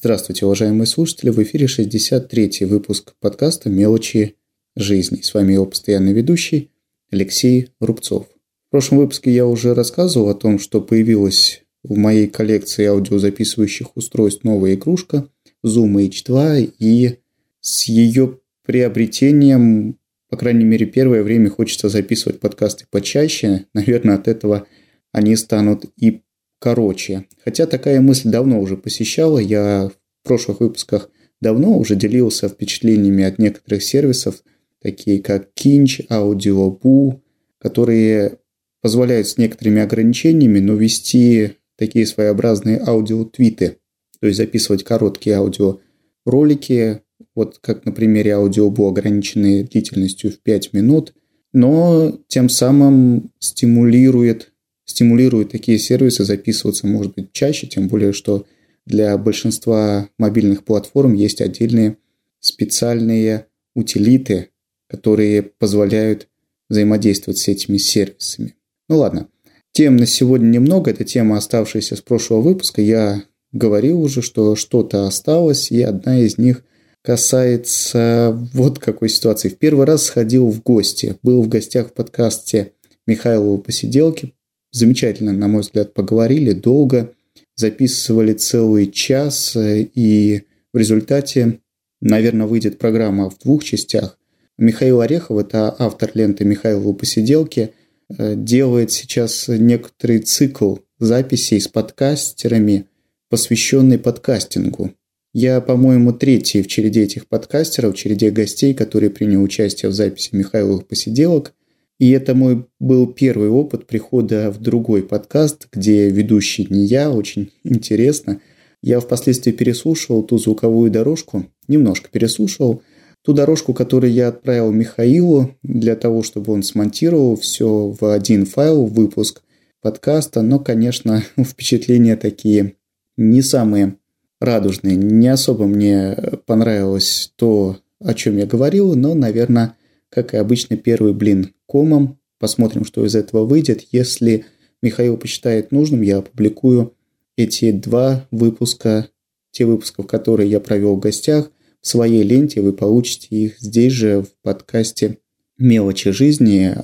[0.00, 1.30] Здравствуйте, уважаемые слушатели!
[1.30, 4.36] В эфире 63-й выпуск подкаста «Мелочи
[4.76, 5.22] жизни».
[5.22, 6.70] С вами его постоянный ведущий
[7.10, 8.28] Алексей Рубцов.
[8.68, 14.44] В прошлом выпуске я уже рассказывал о том, что появилась в моей коллекции аудиозаписывающих устройств
[14.44, 15.28] новая игрушка
[15.66, 17.16] Zoom H2, и
[17.58, 19.98] с ее приобретением,
[20.30, 23.64] по крайней мере, первое время хочется записывать подкасты почаще.
[23.74, 24.68] Наверное, от этого
[25.10, 26.22] они станут и
[26.58, 27.26] короче.
[27.44, 29.38] Хотя такая мысль давно уже посещала.
[29.38, 29.90] Я
[30.24, 34.42] в прошлых выпусках давно уже делился впечатлениями от некоторых сервисов,
[34.80, 37.20] такие как Kinch, AudioBoo,
[37.58, 38.38] которые
[38.80, 43.78] позволяют с некоторыми ограничениями, но вести такие своеобразные аудиотвиты,
[44.20, 47.02] то есть записывать короткие аудиоролики,
[47.34, 51.14] вот как на примере аудиобу, ограниченные длительностью в 5 минут,
[51.52, 54.52] но тем самым стимулирует
[54.88, 58.46] стимулирует такие сервисы записываться, может быть, чаще, тем более, что
[58.86, 61.98] для большинства мобильных платформ есть отдельные
[62.40, 64.48] специальные утилиты,
[64.88, 66.28] которые позволяют
[66.70, 68.54] взаимодействовать с этими сервисами.
[68.88, 69.28] Ну ладно,
[69.72, 72.80] тем на сегодня немного, это тема, оставшаяся с прошлого выпуска.
[72.80, 76.64] Я говорил уже, что что-то осталось, и одна из них
[77.02, 79.50] касается вот какой ситуации.
[79.50, 82.72] В первый раз сходил в гости, был в гостях в подкасте
[83.06, 84.34] Михайлова посиделки,
[84.70, 87.12] замечательно, на мой взгляд, поговорили долго,
[87.56, 91.60] записывали целый час, и в результате,
[92.00, 94.18] наверное, выйдет программа в двух частях.
[94.58, 97.70] Михаил Орехов, это автор ленты Михайлова посиделки,
[98.08, 102.86] э, делает сейчас некоторый цикл записей с подкастерами,
[103.30, 104.92] посвященный подкастингу.
[105.32, 110.30] Я, по-моему, третий в череде этих подкастеров, в череде гостей, которые приняли участие в записи
[110.32, 111.54] Михайловых посиделок.
[111.98, 117.50] И это мой был первый опыт прихода в другой подкаст, где ведущий не я, очень
[117.64, 118.40] интересно.
[118.82, 122.82] Я впоследствии переслушивал ту звуковую дорожку, немножко переслушивал,
[123.22, 128.86] ту дорожку, которую я отправил Михаилу для того, чтобы он смонтировал все в один файл,
[128.86, 129.42] выпуск
[129.82, 130.42] подкаста.
[130.42, 132.74] Но, конечно, впечатления такие
[133.16, 133.96] не самые
[134.40, 134.94] радужные.
[134.94, 136.16] Не особо мне
[136.46, 139.74] понравилось то, о чем я говорил, но, наверное,
[140.10, 142.18] как и обычно, первый блин комом.
[142.40, 143.84] Посмотрим, что из этого выйдет.
[143.92, 144.46] Если
[144.82, 146.94] Михаил посчитает нужным, я опубликую
[147.36, 149.08] эти два выпуска,
[149.52, 152.60] те выпуски, которые я провел в гостях, в своей ленте.
[152.60, 155.18] Вы получите их здесь же в подкасте
[155.58, 156.74] «Мелочи жизни».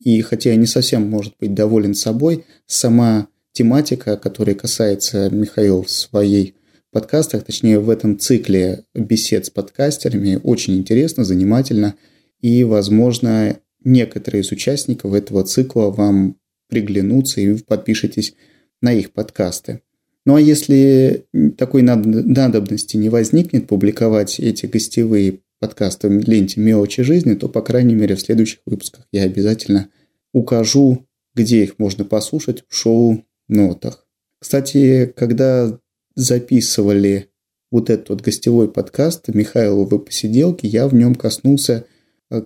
[0.00, 5.90] И хотя я не совсем, может быть, доволен собой, сама тематика, которая касается Михаила в
[5.90, 6.54] своей
[6.92, 11.94] подкастах, точнее в этом цикле бесед с подкастерами, очень интересно, занимательно–
[12.40, 16.36] и, возможно, некоторые из участников этого цикла вам
[16.68, 18.34] приглянутся, и вы подпишетесь
[18.80, 19.80] на их подкасты.
[20.26, 21.26] Ну а если
[21.56, 27.94] такой надобности не возникнет публиковать эти гостевые подкасты в ленте «Мелочи жизни», то, по крайней
[27.94, 29.88] мере, в следующих выпусках я обязательно
[30.32, 34.06] укажу, где их можно послушать в шоу-нотах.
[34.38, 35.80] Кстати, когда
[36.14, 37.30] записывали
[37.70, 41.86] вот этот вот гостевой подкаст Михайловы посиделки, я в нем коснулся–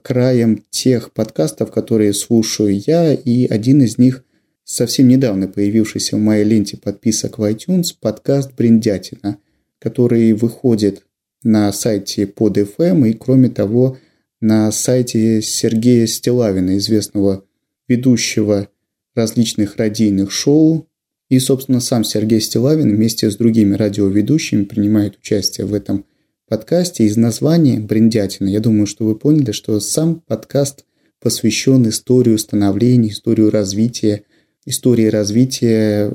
[0.03, 4.25] краем тех подкастов, которые слушаю я, и один из них
[4.65, 9.38] совсем недавно появившийся в моей ленте подписок в iTunes, подкаст «Бриндятина»,
[9.78, 11.04] который выходит
[11.42, 13.98] на сайте под FM и, кроме того,
[14.41, 17.44] на сайте Сергея Стилавина, известного
[17.88, 18.69] ведущего
[19.15, 20.88] различных радийных шоу.
[21.28, 26.04] И, собственно, сам Сергей Стилавин вместе с другими радиоведущими принимает участие в этом
[26.53, 28.47] подкасте из названия «Бриндятина».
[28.47, 30.85] Я думаю, что вы поняли, что сам подкаст
[31.19, 34.25] посвящен истории становления, историю развития,
[34.67, 36.13] истории развития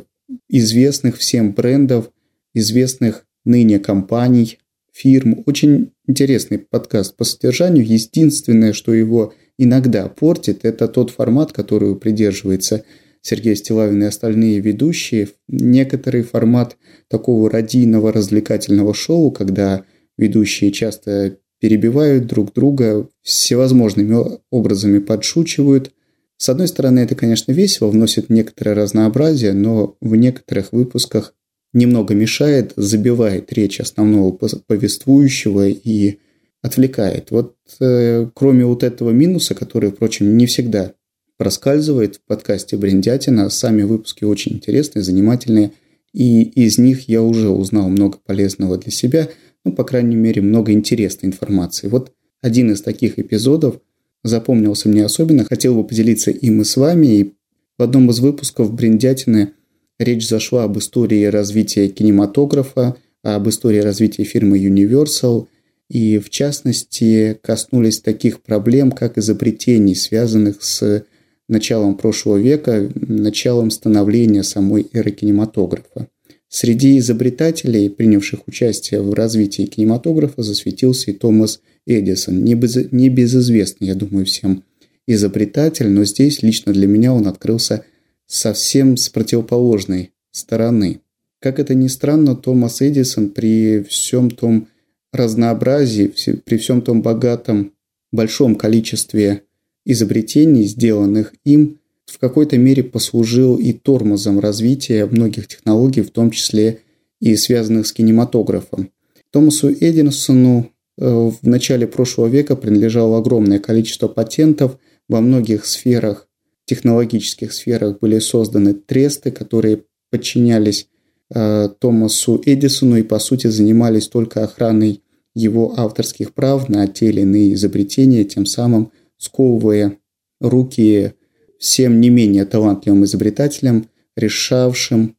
[0.47, 2.11] известных всем брендов,
[2.53, 4.59] известных ныне компаний,
[4.93, 5.41] фирм.
[5.47, 7.83] Очень интересный подкаст по содержанию.
[7.83, 12.83] Единственное, что его иногда портит, это тот формат, который придерживается
[13.23, 15.29] Сергей Стилавин и остальные ведущие.
[15.47, 16.77] Некоторый формат
[17.07, 19.83] такого радийного развлекательного шоу, когда
[20.17, 25.91] Ведущие часто перебивают друг друга, всевозможными образами подшучивают.
[26.37, 31.33] С одной стороны, это, конечно, весело, вносит некоторое разнообразие, но в некоторых выпусках
[31.73, 36.17] немного мешает, забивает речь основного повествующего и
[36.61, 37.31] отвлекает.
[37.31, 40.93] Вот э, кроме вот этого минуса, который, впрочем, не всегда
[41.37, 45.71] проскальзывает в подкасте Бриндятина, сами выпуски очень интересные, занимательные,
[46.13, 49.29] и из них я уже узнал много полезного для себя–
[49.67, 51.87] ну, по крайней мере, много интересной информации.
[51.87, 52.11] Вот
[52.41, 53.79] один из таких эпизодов
[54.23, 57.07] запомнился мне особенно, хотел бы поделиться им и с вами.
[57.07, 57.33] И
[57.77, 59.51] в одном из выпусков Бриндятины
[59.99, 65.47] речь зашла об истории развития кинематографа, об истории развития фирмы Universal
[65.89, 71.05] и, в частности, коснулись таких проблем, как изобретений, связанных с
[71.47, 76.07] началом прошлого века, началом становления самой эры кинематографа.
[76.49, 84.63] Среди изобретателей, принявших участие в развитии кинематографа, засветился и Томас Эдисон, небезызвестный, я думаю, всем
[85.07, 87.85] изобретатель, но здесь лично для меня он открылся
[88.27, 91.01] совсем с противоположной стороны.
[91.39, 94.67] Как это ни странно, Томас Эдисон при всем том
[95.11, 96.13] разнообразии,
[96.45, 97.73] при всем том богатом,
[98.11, 99.43] большом количестве
[99.85, 106.79] изобретений, сделанных им, в какой-то мере послужил и тормозом развития многих технологий, в том числе
[107.19, 108.91] и связанных с кинематографом.
[109.31, 114.77] Томасу Эдинсону э, в начале прошлого века принадлежало огромное количество патентов
[115.09, 116.27] во многих сферах,
[116.65, 120.87] технологических сферах были созданы тресты, которые подчинялись
[121.33, 125.01] э, Томасу Эдисону и, по сути, занимались только охраной
[125.33, 129.97] его авторских прав на те или иные изобретения, тем самым сковывая
[130.39, 131.13] руки
[131.59, 135.15] всем не менее талантливым изобретателям, решавшим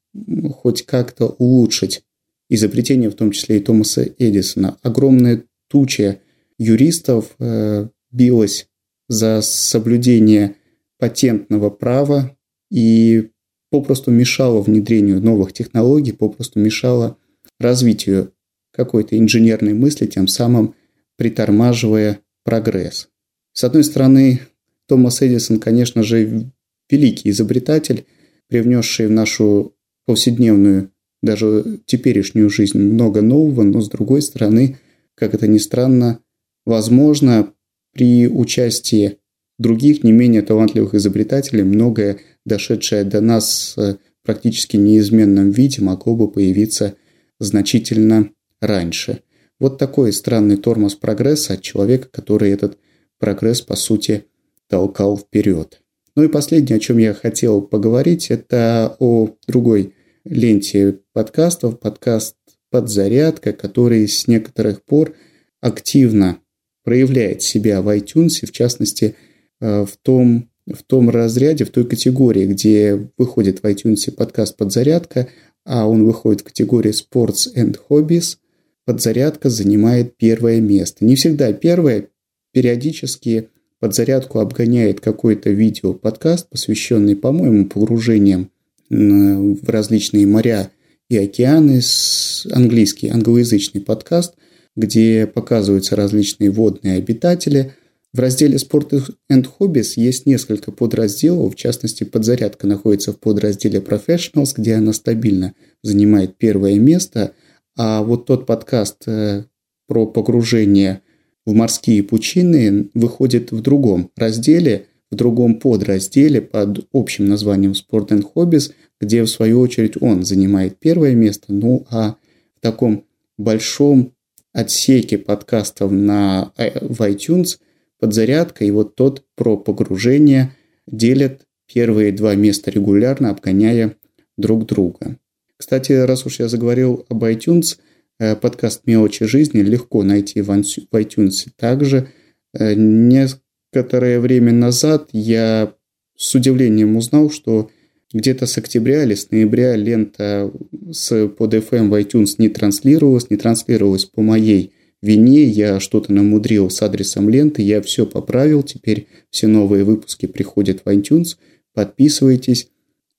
[0.51, 2.03] хоть как-то улучшить
[2.49, 4.79] изобретение, в том числе и Томаса Эдисона.
[4.83, 6.21] Огромная туча
[6.59, 8.69] юристов э, билась
[9.09, 10.57] за соблюдение
[10.99, 12.37] патентного права
[12.71, 13.31] и
[13.71, 17.17] попросту мешала внедрению новых технологий, попросту мешала
[17.59, 18.33] развитию
[18.73, 20.75] какой-то инженерной мысли, тем самым
[21.17, 23.09] притормаживая прогресс.
[23.53, 24.41] С одной стороны,
[24.89, 26.51] Томас Эдисон, конечно же,
[26.91, 28.07] великий изобретатель,
[28.49, 29.75] привнесший в нашу
[30.07, 30.91] повседневную,
[31.23, 34.79] даже теперешнюю жизнь много нового, но с другой стороны,
[35.15, 36.21] как это ни странно,
[36.65, 37.53] возможно,
[37.93, 39.19] при участии
[39.59, 43.77] других не менее талантливых изобретателей многое, дошедшее до нас
[44.25, 46.95] практически неизменном виде, могло бы появиться
[47.41, 48.31] значительно
[48.61, 49.21] раньше.
[49.59, 52.79] Вот такой странный тормоз прогресса от человека, который этот
[53.19, 54.27] прогресс, по сути,
[54.69, 55.81] толкал вперед.
[56.17, 59.95] Ну и последнее, о чем я хотел поговорить, это о другой
[60.25, 62.37] ленте подкастов, подкаст
[62.71, 65.15] «Подзарядка», который с некоторых пор
[65.61, 66.39] активно
[66.85, 69.15] проявляет себя в iTunes, в частности,
[69.61, 75.29] э, в том, в том разряде, в той категории, где выходит в iTunes подкаст «Подзарядка»,
[75.65, 78.39] а он выходит в категории «Sports and Hobbies»,
[78.85, 81.05] подзарядка занимает первое место.
[81.05, 82.09] Не всегда первое,
[82.53, 88.51] периодически подзарядку обгоняет какой-то видео-подкаст, посвященный, по-моему, погружениям
[88.91, 90.71] в различные моря
[91.09, 94.35] и океаны, с английский, англоязычный подкаст,
[94.77, 97.75] где показываются различные водные обитатели.
[98.13, 104.55] В разделе Sport and Hobbies есть несколько подразделов, в частности, подзарядка находится в подразделе Professionals,
[104.57, 107.33] где она стабильно занимает первое место–
[107.79, 109.45] а вот тот подкаст э,
[109.87, 111.03] про погружение
[111.49, 118.27] в морские пучины выходит в другом разделе, в другом подразделе под общим названием Sport and
[118.35, 121.47] Hobbies, где в свою очередь он занимает первое место.
[121.49, 122.17] Ну а
[122.55, 123.07] в таком
[123.39, 124.13] большом
[124.53, 127.57] отсеке подкастов на, э, в iTunes
[127.99, 130.55] подзарядка и вот тот про погружение
[130.87, 133.97] делят первые два места регулярно, обгоняя
[134.37, 135.17] друг друга.
[135.57, 137.79] Кстати, раз уж я заговорил об iTunes,
[138.19, 141.49] подкаст «Мелочи жизни» легко найти в iTunes.
[141.57, 142.09] Также
[142.53, 145.75] э, некоторое время назад я
[146.17, 147.71] с удивлением узнал, что
[148.13, 150.51] где-то с октября или с ноября лента
[150.91, 155.45] с под FM в iTunes не транслировалась, не транслировалась по моей вине.
[155.45, 158.63] Я что-то намудрил с адресом ленты, я все поправил.
[158.63, 161.37] Теперь все новые выпуски приходят в iTunes.
[161.75, 162.69] Подписывайтесь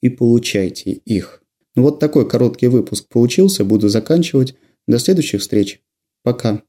[0.01, 1.43] и получайте их.
[1.75, 3.63] Ну вот такой короткий выпуск получился.
[3.63, 4.55] Буду заканчивать.
[4.87, 5.81] До следующих встреч.
[6.23, 6.63] Пока.